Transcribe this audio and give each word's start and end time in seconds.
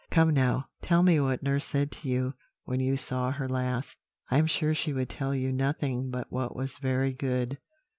Come 0.09 0.31
now, 0.31 0.67
tell 0.81 1.03
me 1.03 1.19
what 1.19 1.43
nurse 1.43 1.63
said 1.63 1.91
to 1.91 2.09
you 2.09 2.33
when 2.63 2.79
you 2.79 2.97
saw 2.97 3.29
her 3.31 3.47
last. 3.47 3.99
I 4.31 4.39
am 4.39 4.47
sure 4.47 4.73
she 4.73 4.93
would 4.93 5.09
tell 5.11 5.35
you 5.35 5.51
nothing 5.51 6.09
but 6.09 6.31
what 6.31 6.55
was 6.55 6.79
very 6.79 7.13
good.' 7.13 7.59